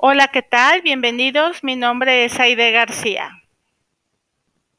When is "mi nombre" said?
1.64-2.24